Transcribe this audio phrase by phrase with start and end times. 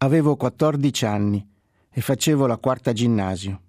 [0.00, 1.44] Avevo 14 anni
[1.90, 3.62] e facevo la quarta ginnasio.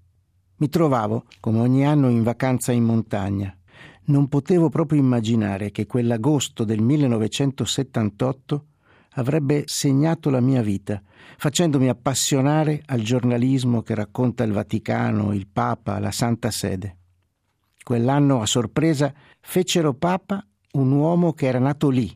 [0.58, 3.52] Mi trovavo, come ogni anno, in vacanza in montagna.
[4.06, 8.66] Non potevo proprio immaginare che quell'agosto del 1978
[9.14, 11.02] avrebbe segnato la mia vita,
[11.36, 16.98] facendomi appassionare al giornalismo che racconta il Vaticano, il Papa, la Santa Sede.
[17.84, 22.16] Quell'anno, a sorpresa, fecero Papa un uomo che era nato lì,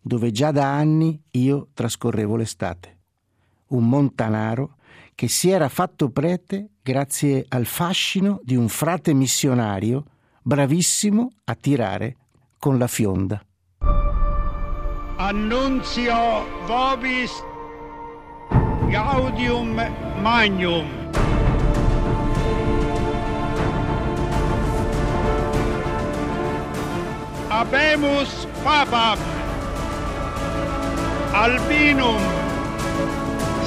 [0.00, 3.00] dove già da anni io trascorrevo l'estate.
[3.72, 4.76] Un montanaro
[5.14, 10.04] che si era fatto prete grazie al fascino di un frate missionario
[10.42, 12.16] bravissimo a tirare
[12.58, 13.42] con la fionda.
[15.16, 17.32] Annunzio vobis
[18.88, 19.74] gaudium
[20.20, 21.00] magnum.
[27.48, 29.18] Abemus papam
[31.32, 32.41] albinum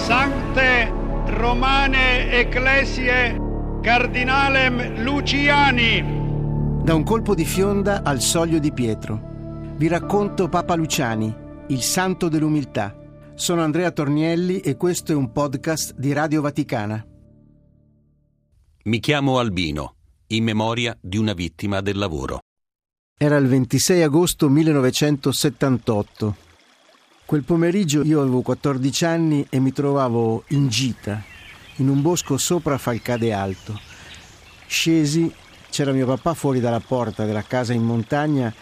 [0.05, 0.91] sancte
[1.30, 3.41] romane ecclesie
[3.82, 6.84] cardinalem Luciani.
[6.84, 9.74] Da un colpo di fionda al soglio di Pietro.
[9.76, 11.35] Vi racconto Papa Luciani,
[11.70, 12.96] il santo dell'umiltà.
[13.34, 17.04] Sono Andrea Tornielli e questo è un podcast di Radio Vaticana.
[18.84, 19.96] Mi chiamo Albino,
[20.27, 22.41] in memoria di una vittima del lavoro.
[23.18, 26.45] Era il 26 agosto 1978.
[27.36, 31.22] Quel pomeriggio io avevo 14 anni e mi trovavo in gita,
[31.76, 33.77] in un bosco sopra Falcade Alto.
[34.66, 35.30] Scesi,
[35.70, 38.54] c'era mio papà fuori dalla porta della casa in montagna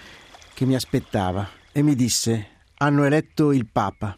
[0.56, 4.18] che mi aspettava e mi disse hanno eletto il Papa.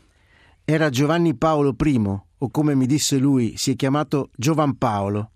[0.63, 5.31] Era Giovanni Paolo I, o come mi disse lui, si è chiamato Giovan Paolo.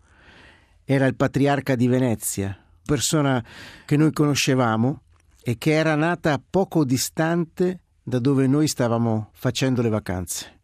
[0.85, 3.43] Era il patriarca di Venezia, persona
[3.83, 5.01] che noi conoscevamo
[5.43, 10.59] e che era nata poco distante da dove noi stavamo facendo le vacanze.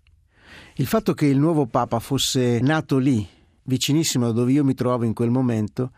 [0.75, 3.25] Il fatto che il nuovo Papa fosse nato lì,
[3.63, 5.91] vicinissimo da dove io mi trovavo in quel momento,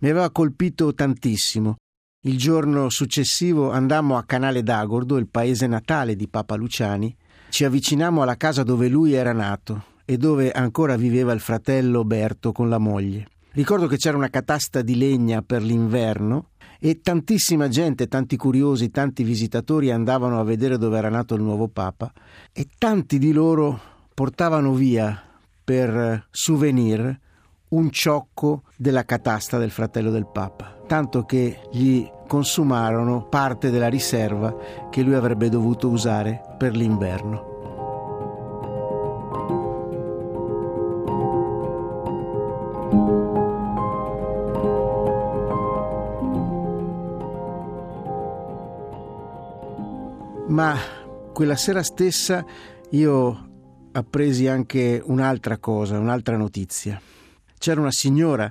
[0.00, 1.76] mi aveva colpito tantissimo
[2.22, 7.16] il giorno successivo andammo a Canale d'Agordo, il paese natale di Papa Luciani.
[7.48, 12.50] Ci avvicinammo alla casa dove lui era nato e dove ancora viveva il fratello Berto
[12.50, 13.28] con la moglie.
[13.52, 19.22] Ricordo che c'era una catasta di legna per l'inverno e tantissima gente, tanti curiosi, tanti
[19.22, 22.12] visitatori andavano a vedere dove era nato il nuovo Papa
[22.52, 23.80] e tanti di loro
[24.14, 25.22] portavano via
[25.64, 27.20] per souvenir
[27.68, 34.88] un ciocco della catasta del fratello del Papa tanto che gli consumarono parte della riserva
[34.90, 37.47] che lui avrebbe dovuto usare per l'inverno.
[50.58, 50.76] Ma
[51.32, 52.44] quella sera stessa
[52.90, 57.00] io appresi anche un'altra cosa, un'altra notizia.
[57.56, 58.50] C'era una signora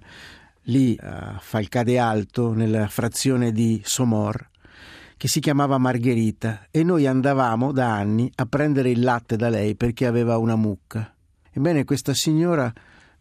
[0.61, 4.51] lì a Falcade Alto, nella frazione di Somor,
[5.17, 9.75] che si chiamava Margherita, e noi andavamo da anni a prendere il latte da lei
[9.75, 11.13] perché aveva una mucca.
[11.51, 12.71] Ebbene, questa signora,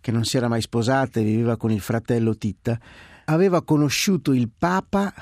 [0.00, 2.78] che non si era mai sposata e viveva con il fratello Titta,
[3.24, 5.12] aveva conosciuto il Papa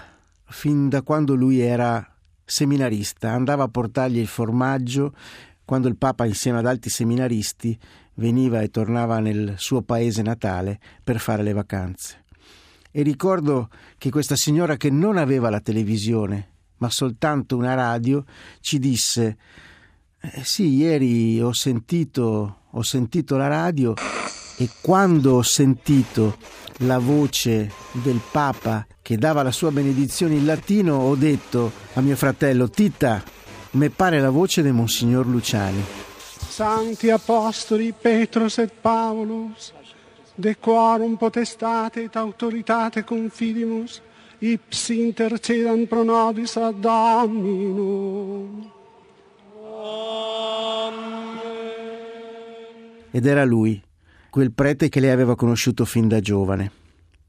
[0.45, 2.14] fin da quando lui era
[2.45, 5.15] seminarista, andava a portargli il formaggio
[5.65, 7.79] quando il Papa insieme ad altri seminaristi
[8.15, 12.25] veniva e tornava nel suo paese natale per fare le vacanze.
[12.91, 18.25] E ricordo che questa signora che non aveva la televisione, ma soltanto una radio,
[18.61, 19.37] ci disse
[20.21, 23.95] eh, sì, ieri ho sentito, ho sentito la radio
[24.57, 26.39] e quando ho sentito
[26.79, 32.17] la voce del Papa che dava la sua benedizione in latino, ho detto a mio
[32.17, 33.23] fratello, Tita,
[33.73, 35.85] me pare la voce di Monsignor Luciani.
[36.49, 39.73] Santi Apostoli Petros et Paulus,
[40.35, 44.01] de quorum potestate et autoritate confidimus,
[44.39, 48.71] ipsi intercedam pro nobis ad Dominum.
[53.11, 53.81] Ed era lui,
[54.35, 56.73] quel prete che lei aveva conosciuto fin da giovane.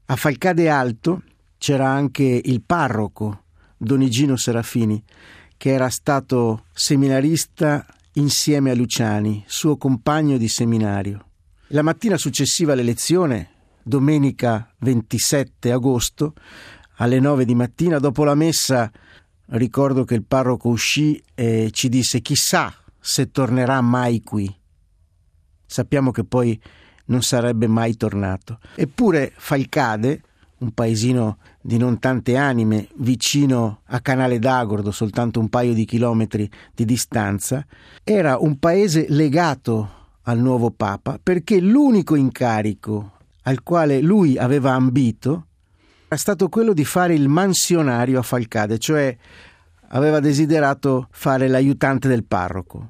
[0.06, 1.22] A Falcade Alto
[1.56, 3.44] c'era anche il parroco,
[3.76, 5.00] Don Igino Serafini,
[5.56, 11.26] che era stato seminarista insieme a Luciani, suo compagno di seminario.
[11.68, 13.50] La mattina successiva all'elezione,
[13.84, 16.34] domenica 27 agosto,
[16.96, 18.90] alle 9 di mattina, dopo la messa,
[19.50, 24.52] ricordo che il parroco uscì e ci disse chissà se tornerà mai qui.
[25.64, 26.60] Sappiamo che poi
[27.06, 28.58] non sarebbe mai tornato.
[28.74, 30.22] Eppure Falcade,
[30.58, 36.48] un paesino di non tante anime, vicino a Canale d'Agordo, soltanto un paio di chilometri
[36.74, 37.64] di distanza,
[38.04, 39.90] era un paese legato
[40.22, 43.12] al nuovo Papa perché l'unico incarico
[43.42, 45.46] al quale lui aveva ambito
[46.08, 49.16] è stato quello di fare il mansionario a Falcade, cioè
[49.88, 52.88] aveva desiderato fare l'aiutante del parroco.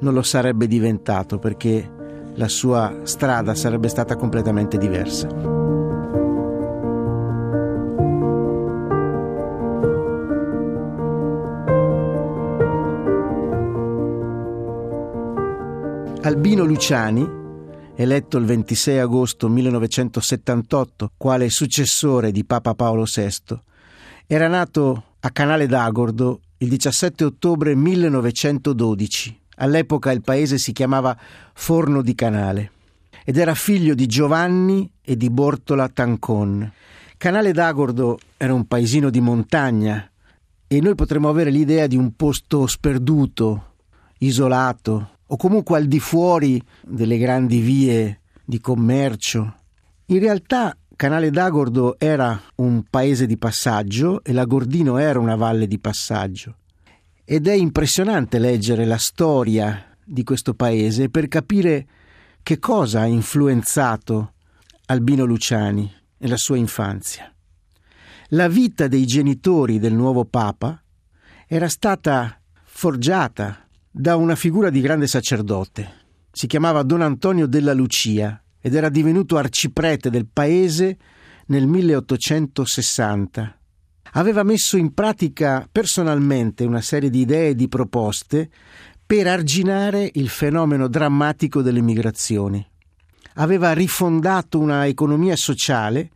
[0.00, 1.96] Non lo sarebbe diventato perché
[2.38, 5.26] la sua strada sarebbe stata completamente diversa.
[16.22, 17.28] Albino Luciani,
[17.96, 23.58] eletto il 26 agosto 1978 quale successore di Papa Paolo VI,
[24.26, 29.38] era nato a Canale d'Agordo il 17 ottobre 1912.
[29.58, 31.16] All'epoca il paese si chiamava
[31.52, 32.72] Forno di Canale
[33.24, 36.72] ed era figlio di Giovanni e di Bortola Tancon.
[37.16, 40.08] Canale d'Agordo era un paesino di montagna
[40.66, 43.74] e noi potremmo avere l'idea di un posto sperduto,
[44.18, 49.54] isolato, o comunque al di fuori delle grandi vie di commercio.
[50.06, 55.78] In realtà Canale d'Agordo era un paese di passaggio e l'Agordino era una valle di
[55.78, 56.54] passaggio.
[57.30, 61.86] Ed è impressionante leggere la storia di questo paese per capire
[62.42, 64.32] che cosa ha influenzato
[64.86, 67.30] Albino Luciani nella sua infanzia.
[68.28, 70.82] La vita dei genitori del nuovo Papa
[71.46, 76.06] era stata forgiata da una figura di grande sacerdote.
[76.32, 80.96] Si chiamava Don Antonio della Lucia ed era divenuto arciprete del paese
[81.48, 83.57] nel 1860.
[84.18, 88.50] Aveva messo in pratica personalmente una serie di idee e di proposte
[89.06, 92.66] per arginare il fenomeno drammatico delle migrazioni.
[93.34, 96.10] Aveva rifondato una economia sociale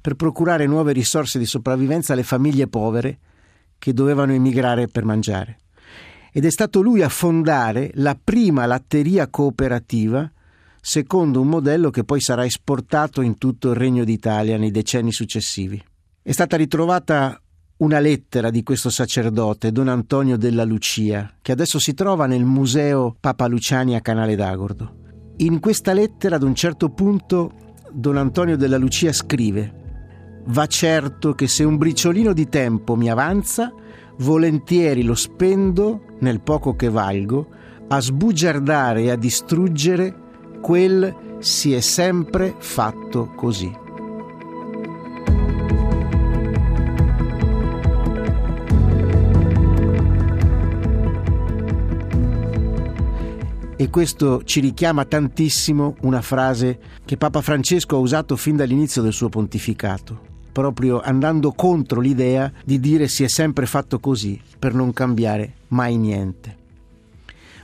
[0.00, 3.18] per procurare nuove risorse di sopravvivenza alle famiglie povere
[3.78, 5.58] che dovevano emigrare per mangiare
[6.32, 10.30] ed è stato lui a fondare la prima latteria cooperativa
[10.80, 15.82] secondo un modello che poi sarà esportato in tutto il Regno d'Italia nei decenni successivi.
[16.30, 17.42] È stata ritrovata
[17.78, 23.16] una lettera di questo sacerdote, Don Antonio della Lucia, che adesso si trova nel Museo
[23.18, 24.94] Papa Luciani a Canale d'Agordo.
[25.38, 27.50] In questa lettera, ad un certo punto,
[27.90, 33.74] Don Antonio della Lucia scrive Va certo che se un briciolino di tempo mi avanza,
[34.18, 37.48] volentieri lo spendo, nel poco che valgo,
[37.88, 40.14] a sbugiardare e a distruggere
[40.60, 43.88] quel si è sempre fatto così.
[53.90, 59.28] Questo ci richiama tantissimo una frase che Papa Francesco ha usato fin dall'inizio del suo
[59.28, 65.54] pontificato proprio andando contro l'idea di dire si è sempre fatto così, per non cambiare
[65.68, 66.56] mai niente.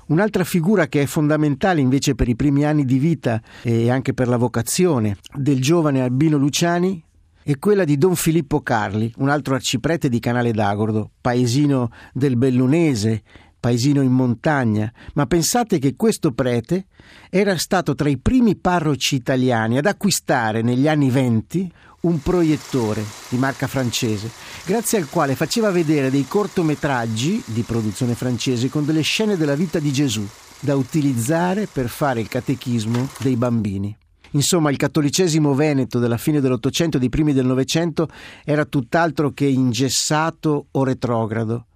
[0.06, 4.28] Un'altra figura che è fondamentale invece per i primi anni di vita e anche per
[4.28, 7.02] la vocazione del giovane Albino Luciani
[7.42, 13.22] è quella di Don Filippo Carli, un altro arciprete di Canale d'Agordo, paesino del Bellunese,
[13.58, 16.86] paesino in montagna, ma pensate che questo prete
[17.30, 21.70] era stato tra i primi parroci italiani ad acquistare negli anni venti
[22.02, 24.30] un proiettore di marca francese,
[24.64, 29.78] grazie al quale faceva vedere dei cortometraggi di produzione francese con delle scene della vita
[29.78, 30.26] di Gesù
[30.60, 33.96] da utilizzare per fare il catechismo dei bambini.
[34.32, 38.08] Insomma, il cattolicesimo veneto della fine dell'Ottocento e dei primi del Novecento
[38.44, 41.66] era tutt'altro che ingessato o retrogrado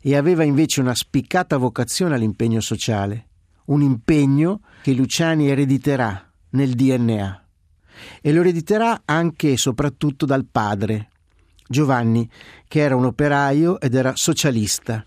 [0.00, 3.26] e aveva invece una spiccata vocazione all'impegno sociale,
[3.66, 7.44] un impegno che Luciani erediterà nel DNA
[8.20, 11.08] e lo erediterà anche e soprattutto dal padre,
[11.68, 12.28] Giovanni,
[12.66, 15.04] che era un operaio ed era socialista.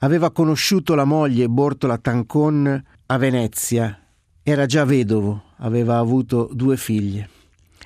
[0.00, 3.98] Aveva conosciuto la moglie Bortola Tancon a Venezia,
[4.42, 7.28] era già vedovo, aveva avuto due figlie.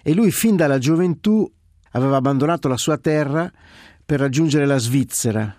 [0.02, 1.50] E lui fin dalla gioventù
[1.92, 3.50] aveva abbandonato la sua terra
[4.04, 5.56] per raggiungere la Svizzera.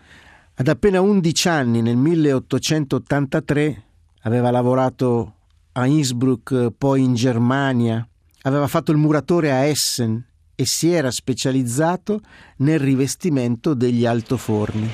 [0.55, 3.83] Ad appena 11 anni, nel 1883,
[4.22, 5.33] aveva lavorato
[5.72, 8.07] a Innsbruck, poi in Germania,
[8.43, 12.22] aveva fatto il muratore a Essen e si era specializzato
[12.57, 14.88] nel rivestimento degli altoforni.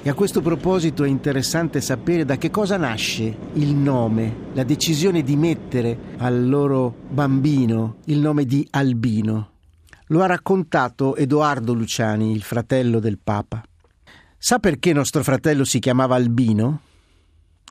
[0.00, 5.24] E a questo proposito è interessante sapere da che cosa nasce il nome, la decisione
[5.24, 9.50] di mettere al loro bambino il nome di Albino.
[10.06, 13.64] Lo ha raccontato Edoardo Luciani, il fratello del Papa.
[14.42, 16.80] Sa perché nostro fratello si chiamava Albino?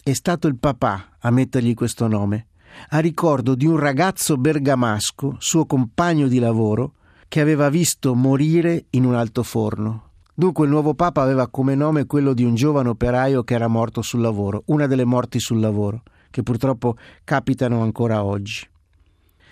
[0.04, 2.46] È stato il papà a mettergli questo nome
[2.90, 6.94] a ricordo di un ragazzo bergamasco, suo compagno di lavoro,
[7.28, 10.12] che aveva visto morire in un altoforno.
[10.32, 14.04] Dunque il nuovo Papa aveva come nome quello di un giovane operaio che era morto
[14.04, 18.64] sul lavoro, una delle morti sul lavoro, che purtroppo capitano ancora oggi.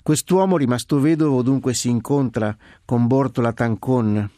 [0.03, 2.55] Quest'uomo rimasto vedovo dunque si incontra
[2.85, 4.29] con Bortola Tancon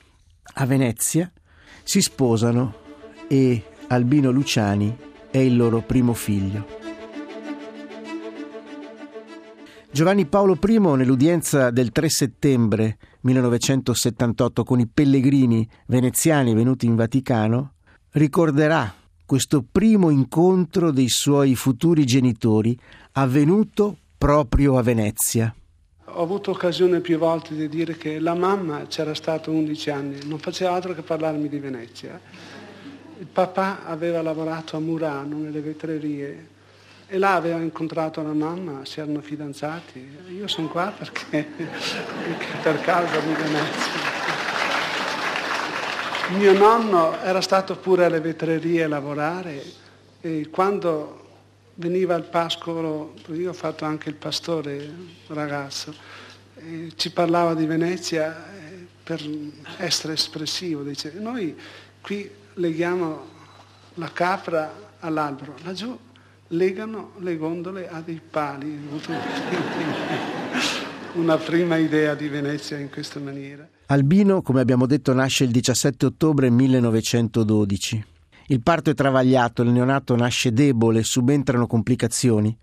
[0.53, 1.29] a Venezia,
[1.83, 2.73] si sposano
[3.27, 4.95] e Albino Luciani
[5.31, 6.77] è il loro primo figlio.
[9.91, 17.73] Giovanni Paolo I, nell'udienza del 3 settembre 1978 con i pellegrini veneziani venuti in Vaticano,
[18.11, 18.93] ricorderà
[19.25, 22.77] questo primo incontro dei suoi futuri genitori
[23.13, 25.53] avvenuto proprio a Venezia.
[26.11, 30.39] Ho avuto occasione più volte di dire che la mamma c'era stata 11 anni, non
[30.39, 32.19] faceva altro che parlarmi di Venezia.
[33.19, 36.47] Il papà aveva lavorato a Murano nelle vetrerie
[37.07, 40.17] e là aveva incontrato la mamma, si erano fidanzati.
[40.35, 41.47] Io sono qua perché,
[42.61, 44.27] per causa di Venezia.
[46.37, 49.63] Mio nonno era stato pure alle vetrerie a lavorare
[50.21, 51.18] e quando
[51.79, 54.93] veniva al pascolo, io ho fatto anche il pastore
[55.27, 55.93] ragazzo,
[56.95, 59.25] ci parlava di Venezia eh, per
[59.77, 61.55] essere espressivo, dice noi
[62.01, 63.37] qui leghiamo
[63.95, 65.97] la capra all'albero, laggiù
[66.47, 68.77] legano le gondole a dei pali.
[71.13, 73.67] Una prima idea di Venezia in questa maniera.
[73.87, 78.03] Albino, come abbiamo detto, nasce il 17 ottobre 1912.
[78.51, 82.57] Il parto è travagliato, il neonato nasce debole, subentrano complicazioni.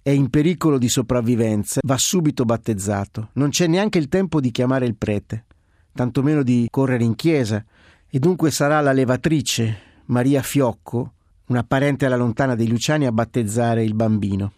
[0.00, 3.30] È in pericolo di sopravvivenza, va subito battezzato.
[3.32, 5.46] Non c'è neanche il tempo di chiamare il prete,
[5.94, 7.64] tantomeno di correre in chiesa,
[8.08, 11.12] e dunque sarà la levatrice, Maria Fiocco,
[11.46, 14.52] una parente alla lontana dei Luciani, a battezzare il bambino.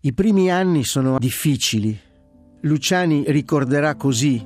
[0.00, 1.98] I primi anni sono difficili.
[2.62, 4.42] Luciani ricorderà così: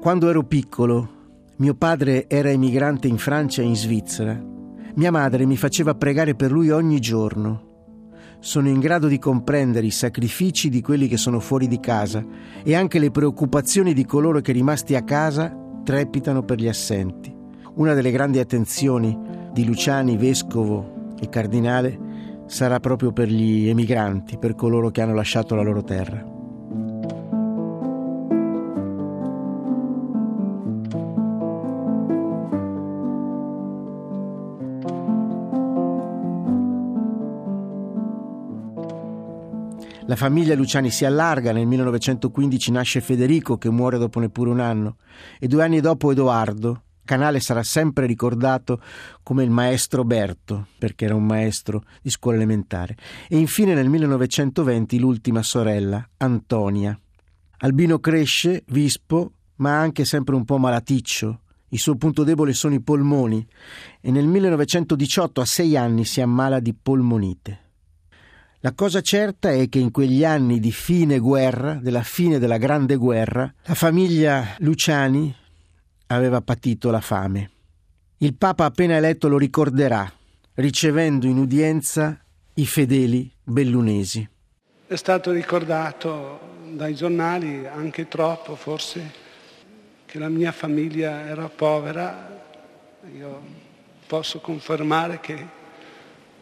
[0.00, 1.10] Quando ero piccolo,
[1.56, 4.51] mio padre era emigrante in Francia e in Svizzera.
[4.94, 7.70] Mia madre mi faceva pregare per lui ogni giorno.
[8.40, 12.24] Sono in grado di comprendere i sacrifici di quelli che sono fuori di casa
[12.62, 17.34] e anche le preoccupazioni di coloro che rimasti a casa trepitano per gli assenti.
[17.74, 19.18] Una delle grandi attenzioni
[19.52, 21.98] di Luciani, vescovo il cardinale
[22.46, 26.31] sarà proprio per gli emigranti, per coloro che hanno lasciato la loro terra.
[40.12, 44.96] La famiglia Luciani si allarga, nel 1915 nasce Federico che muore dopo neppure un anno
[45.38, 48.82] e due anni dopo Edoardo, Canale sarà sempre ricordato
[49.22, 52.94] come il maestro Berto, perché era un maestro di scuola elementare.
[53.26, 56.94] E infine nel 1920 l'ultima sorella, Antonia.
[57.60, 61.40] Albino cresce, vispo, ma anche sempre un po' malaticcio.
[61.68, 63.48] Il suo punto debole sono i polmoni
[63.98, 67.71] e nel 1918 a sei anni si ammala di polmonite.
[68.64, 72.94] La cosa certa è che in quegli anni di fine guerra, della fine della grande
[72.94, 75.34] guerra, la famiglia Luciani
[76.06, 77.50] aveva patito la fame.
[78.18, 80.08] Il Papa appena eletto lo ricorderà,
[80.54, 82.16] ricevendo in udienza
[82.54, 84.28] i fedeli bellunesi.
[84.86, 86.38] È stato ricordato
[86.70, 89.12] dai giornali, anche troppo forse,
[90.06, 92.44] che la mia famiglia era povera.
[93.12, 93.42] Io
[94.06, 95.60] posso confermare che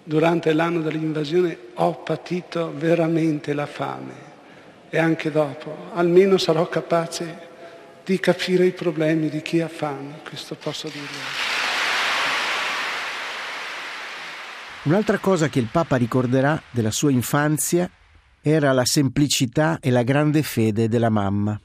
[0.03, 4.29] durante l'anno dell'invasione ho patito veramente la fame
[4.89, 5.91] e anche dopo.
[5.95, 7.49] Almeno sarò capace
[8.05, 11.59] di capire i problemi di chi ha fame, questo posso dirlo.
[14.83, 17.89] Un'altra cosa che il Papa ricorderà della sua infanzia
[18.41, 21.61] era la semplicità e la grande fede della mamma.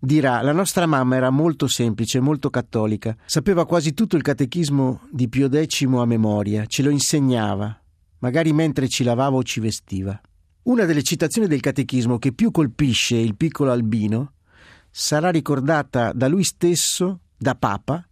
[0.00, 5.28] Dirà, la nostra mamma era molto semplice, molto cattolica, sapeva quasi tutto il catechismo di
[5.28, 7.76] Pio X a memoria, ce lo insegnava,
[8.20, 10.20] magari mentre ci lavava o ci vestiva.
[10.62, 14.34] Una delle citazioni del catechismo che più colpisce il piccolo Albino
[14.88, 18.06] sarà ricordata da lui stesso, da Papa,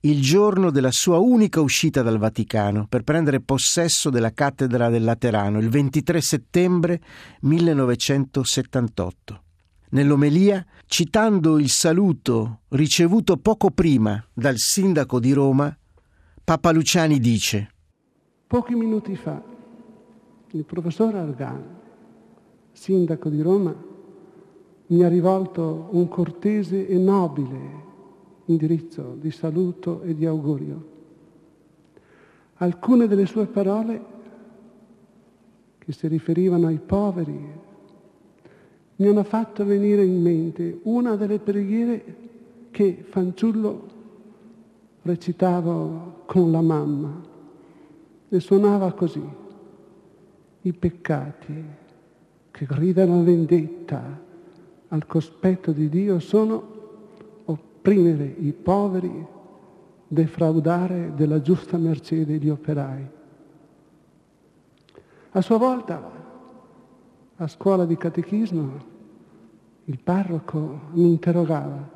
[0.00, 5.60] il giorno della sua unica uscita dal Vaticano per prendere possesso della cattedra del Laterano,
[5.60, 7.00] il 23 settembre
[7.40, 9.44] 1978.
[9.92, 15.76] Nell'omelia, citando il saluto ricevuto poco prima dal sindaco di Roma,
[16.42, 17.74] Papa Luciani dice
[18.46, 19.42] Pochi minuti fa
[20.52, 21.62] il professor Argan,
[22.72, 23.74] sindaco di Roma,
[24.86, 27.80] mi ha rivolto un cortese e nobile
[28.46, 30.88] indirizzo di saluto e di augurio.
[32.54, 34.04] Alcune delle sue parole,
[35.76, 37.60] che si riferivano ai poveri,
[39.02, 42.04] mi hanno fatto venire in mente una delle preghiere
[42.70, 43.88] che fanciullo
[45.02, 47.20] recitavo con la mamma
[48.28, 49.28] e suonava così.
[50.60, 51.64] I peccati
[52.52, 54.20] che gridano vendetta
[54.86, 56.62] al cospetto di Dio sono
[57.46, 59.26] opprimere i poveri,
[60.06, 63.04] defraudare della giusta mercé degli operai.
[65.32, 66.10] A sua volta,
[67.34, 68.91] a scuola di catechismo,
[69.86, 71.90] il parroco mi interrogava,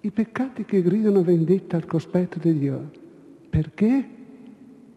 [0.00, 2.90] i peccati che gridano vendetta al cospetto di Dio,
[3.48, 4.08] perché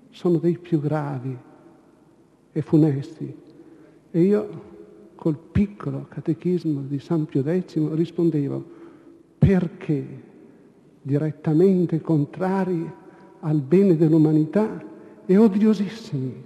[0.10, 1.38] sono dei più gravi
[2.52, 3.36] e funesti?
[4.12, 4.72] E io
[5.16, 8.64] col piccolo catechismo di San Pio X rispondevo
[9.38, 10.32] perché
[11.02, 12.90] direttamente contrari
[13.42, 14.82] al bene dell'umanità
[15.26, 16.44] e odiosissimi,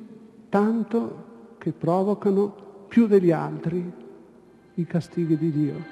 [0.50, 1.26] tanto
[1.58, 4.06] che provocano più degli altri
[4.80, 5.86] i castighi di Dio.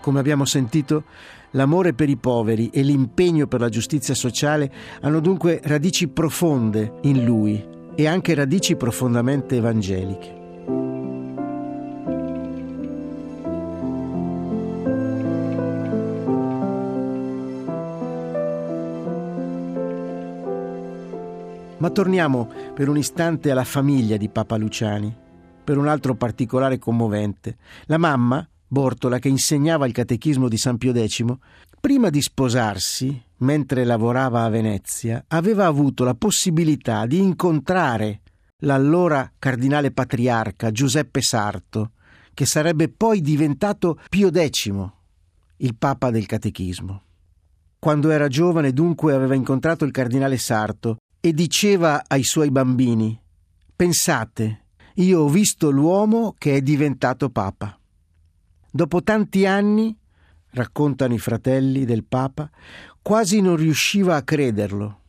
[0.00, 1.04] Come abbiamo sentito,
[1.52, 7.24] l'amore per i poveri e l'impegno per la giustizia sociale hanno dunque radici profonde in
[7.24, 10.42] lui e anche radici profondamente evangeliche.
[21.78, 25.22] Ma torniamo per un istante alla famiglia di Papa Luciani,
[25.64, 27.56] per un altro particolare commovente.
[27.86, 31.24] La mamma, Bortola, che insegnava il catechismo di San Pio X,
[31.80, 38.20] prima di sposarsi, mentre lavorava a Venezia, aveva avuto la possibilità di incontrare
[38.58, 41.92] l'allora cardinale patriarca Giuseppe Sarto,
[42.32, 44.72] che sarebbe poi diventato Pio X,
[45.58, 47.02] il papa del catechismo.
[47.78, 53.18] Quando era giovane dunque aveva incontrato il cardinale Sarto e diceva ai suoi bambini
[53.76, 54.63] Pensate,
[54.94, 57.76] io ho visto l'uomo che è diventato papa.
[58.70, 59.96] Dopo tanti anni,
[60.50, 62.48] raccontano i fratelli del Papa,
[63.02, 65.00] quasi non riusciva a crederlo.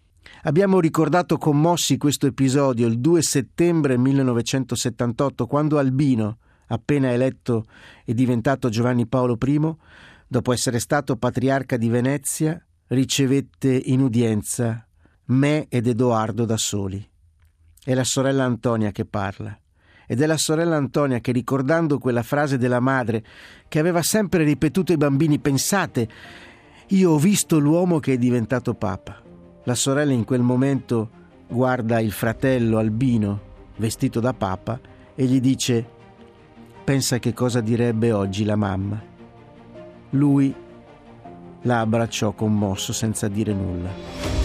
[0.44, 6.38] Abbiamo ricordato commossi questo episodio il 2 settembre 1978, quando Albino,
[6.68, 7.66] appena eletto
[8.03, 9.75] e diventato Giovanni Paolo I,
[10.27, 14.88] dopo essere stato patriarca di Venezia, ricevette in udienza
[15.25, 17.07] me ed Edoardo da soli.
[17.83, 19.60] È la sorella Antonia che parla
[20.07, 23.24] ed è la sorella Antonia che ricordando quella frase della madre
[23.68, 26.07] che aveva sempre ripetuto ai bambini pensate,
[26.87, 29.22] io ho visto l'uomo che è diventato papa.
[29.63, 31.09] La sorella in quel momento
[31.48, 34.79] guarda il fratello albino vestito da papa
[35.15, 35.94] e gli dice
[36.83, 39.01] pensa che cosa direbbe oggi la mamma.
[40.11, 40.53] Lui
[41.63, 44.45] la abbracciò commosso senza dire nulla.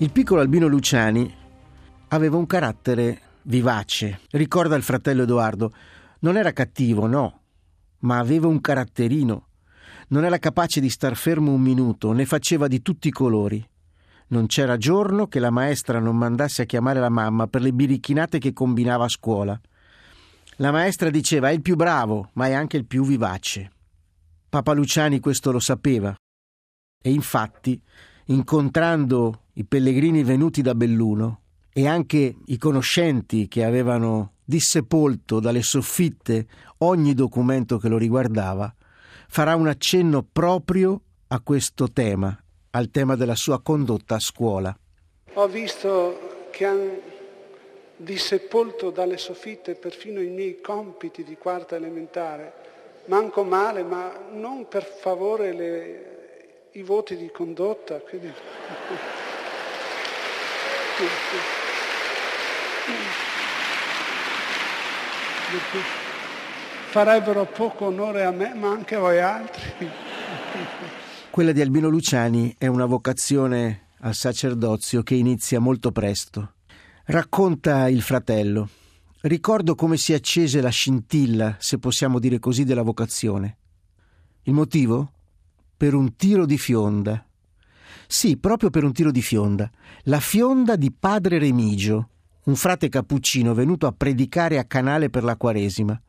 [0.00, 1.30] Il piccolo Albino Luciani
[2.08, 4.20] aveva un carattere vivace.
[4.30, 5.74] Ricorda il fratello Edoardo.
[6.20, 7.40] Non era cattivo, no,
[7.98, 9.48] ma aveva un caratterino.
[10.08, 13.62] Non era capace di star fermo un minuto, ne faceva di tutti i colori.
[14.28, 18.38] Non c'era giorno che la maestra non mandasse a chiamare la mamma per le birichinate
[18.38, 19.60] che combinava a scuola.
[20.56, 23.70] La maestra diceva è il più bravo, ma è anche il più vivace.
[24.48, 26.14] Papa Luciani questo lo sapeva.
[27.02, 27.78] E infatti,
[28.26, 36.46] incontrando i pellegrini venuti da Belluno e anche i conoscenti che avevano dissepolto dalle soffitte
[36.78, 38.74] ogni documento che lo riguardava,
[39.28, 42.34] farà un accenno proprio a questo tema,
[42.70, 44.74] al tema della sua condotta a scuola.
[45.34, 46.98] Ho visto che hanno
[47.98, 52.54] dissepolto dalle soffitte perfino i miei compiti di quarta elementare.
[53.06, 57.98] Manco male, ma non per favore le, i voti di condotta.
[57.98, 58.32] Quindi...
[66.90, 69.88] Farebbero poco onore a me, ma anche a voi altri.
[71.30, 76.54] Quella di Albino Luciani è una vocazione al sacerdozio che inizia molto presto.
[77.04, 78.68] Racconta il fratello.
[79.22, 83.58] Ricordo come si accese la scintilla, se possiamo dire così, della vocazione.
[84.42, 85.12] Il motivo?
[85.76, 87.24] Per un tiro di fionda
[88.06, 89.70] sì, proprio per un tiro di fionda.
[90.04, 92.08] La fionda di padre Remigio,
[92.44, 96.00] un frate cappuccino venuto a predicare a Canale per la Quaresima.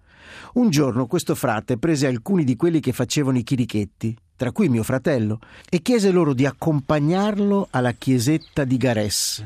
[0.53, 4.83] Un giorno questo frate prese alcuni di quelli che facevano i chirichetti, tra cui mio
[4.83, 5.39] fratello,
[5.69, 9.45] e chiese loro di accompagnarlo alla chiesetta di Gares.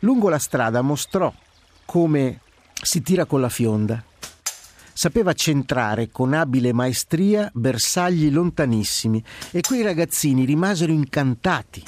[0.00, 1.32] Lungo la strada mostrò
[1.84, 2.40] come
[2.82, 4.02] si tira con la fionda.
[5.02, 11.82] Sapeva centrare con abile maestria bersagli lontanissimi e quei ragazzini rimasero incantati.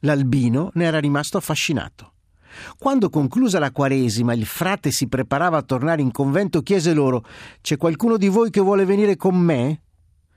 [0.00, 2.14] L'albino ne era rimasto affascinato.
[2.76, 7.24] Quando conclusa la Quaresima il frate si preparava a tornare in convento, chiese loro
[7.60, 9.82] C'è qualcuno di voi che vuole venire con me?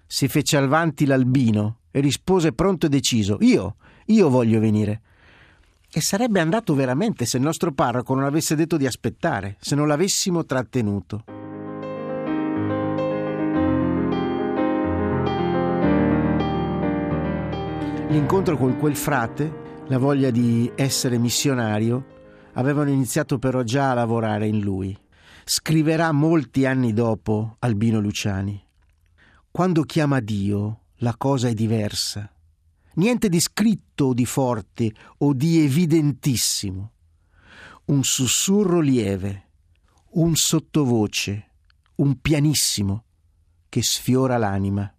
[0.05, 5.01] Si fece avanti l'albino e rispose pronto e deciso Io, io voglio venire.
[5.97, 9.87] E sarebbe andato veramente se il nostro parroco non avesse detto di aspettare, se non
[9.87, 11.23] l'avessimo trattenuto.
[18.09, 22.05] L'incontro con quel frate la voglia di essere missionario,
[22.53, 24.95] avevano iniziato però già a lavorare in lui.
[25.45, 28.63] Scriverà molti anni dopo Albino Luciani.
[29.49, 32.31] Quando chiama Dio, la cosa è diversa.
[32.97, 36.91] Niente di scritto o di forte o di evidentissimo.
[37.85, 39.49] Un sussurro lieve,
[40.13, 41.51] un sottovoce,
[41.97, 43.03] un pianissimo
[43.69, 44.91] che sfiora l'anima.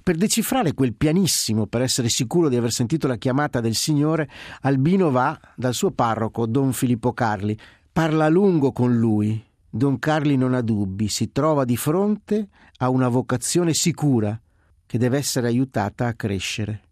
[0.00, 5.10] Per decifrare quel pianissimo, per essere sicuro di aver sentito la chiamata del Signore, Albino
[5.10, 7.58] va dal suo parroco, Don Filippo Carli.
[7.92, 9.44] Parla a lungo con lui.
[9.68, 14.40] Don Carli non ha dubbi, si trova di fronte a una vocazione sicura
[14.86, 16.82] che deve essere aiutata a crescere.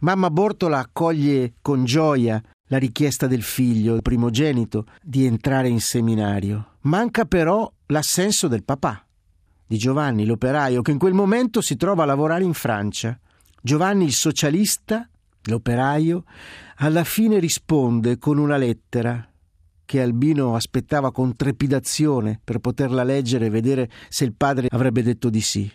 [0.00, 6.76] Mamma Bortola accoglie con gioia la richiesta del figlio, il primogenito, di entrare in seminario.
[6.82, 9.04] Manca però l'assenso del papà
[9.66, 13.18] di Giovanni l'operaio che in quel momento si trova a lavorare in Francia.
[13.62, 15.08] Giovanni il socialista,
[15.44, 16.24] l'operaio,
[16.76, 19.26] alla fine risponde con una lettera
[19.86, 25.30] che Albino aspettava con trepidazione per poterla leggere e vedere se il padre avrebbe detto
[25.30, 25.70] di sì.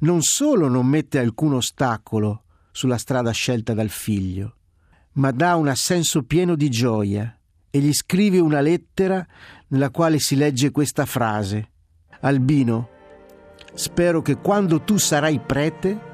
[0.00, 4.56] Non solo non mette alcun ostacolo sulla strada scelta dal figlio,
[5.12, 7.38] ma dà un assenso pieno di gioia
[7.70, 9.26] e gli scrive una lettera
[9.68, 11.70] nella quale si legge questa frase
[12.20, 12.88] Albino,
[13.74, 16.12] Spero che quando tu sarai prete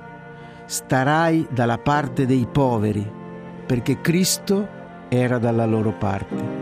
[0.64, 3.06] starai dalla parte dei poveri,
[3.66, 4.66] perché Cristo
[5.08, 6.59] era dalla loro parte.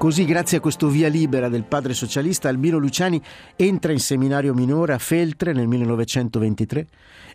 [0.00, 3.20] Così, grazie a questo via libera del padre socialista, Albino Luciani
[3.54, 6.86] entra in seminario minore a Feltre nel 1923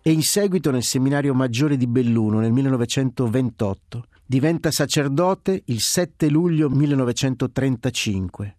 [0.02, 4.08] e in seguito nel seminario maggiore di Belluno nel 1928.
[4.26, 8.56] Diventa sacerdote il 7 luglio 1935.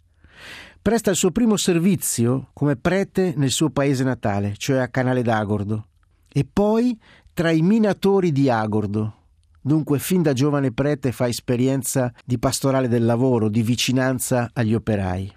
[0.80, 5.88] Presta il suo primo servizio come prete nel suo paese natale, cioè a Canale d'Agordo,
[6.32, 6.96] e poi
[7.34, 9.25] tra i minatori di Agordo,
[9.66, 15.34] Dunque, fin da giovane prete fa esperienza di pastorale del lavoro, di vicinanza agli operai.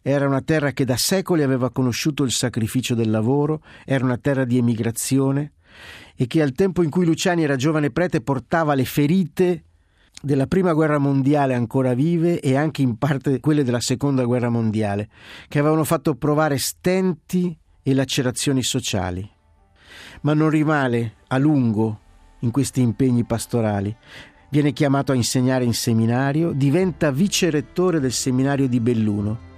[0.00, 4.44] Era una terra che da secoli aveva conosciuto il sacrificio del lavoro, era una terra
[4.44, 5.54] di emigrazione
[6.14, 9.64] e che al tempo in cui Luciani era giovane prete portava le ferite
[10.22, 15.08] della prima guerra mondiale ancora vive e anche in parte quelle della seconda guerra mondiale,
[15.48, 19.28] che avevano fatto provare stenti e lacerazioni sociali.
[20.20, 22.02] Ma non rimane a lungo
[22.44, 23.94] in questi impegni pastorali.
[24.48, 29.52] Viene chiamato a insegnare in seminario, diventa vice rettore del seminario di Belluno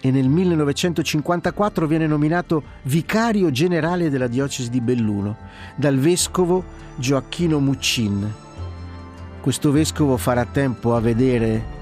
[0.00, 5.36] e nel 1954 viene nominato vicario generale della diocesi di Belluno
[5.76, 6.64] dal vescovo
[6.96, 8.34] Gioacchino Muccin.
[9.40, 11.80] Questo vescovo farà tempo a vedere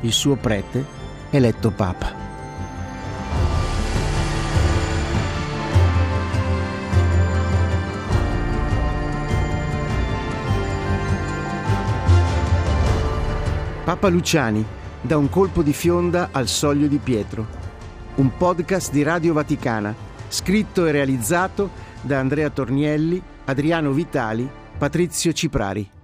[0.00, 0.82] il suo prete
[1.30, 2.27] eletto papa.
[13.88, 14.62] Papa Luciani,
[15.00, 17.46] da un colpo di fionda al soglio di Pietro.
[18.16, 19.94] Un podcast di Radio Vaticana,
[20.28, 21.70] scritto e realizzato
[22.02, 24.46] da Andrea Tornielli, Adriano Vitali,
[24.76, 25.97] Patrizio Ciprari.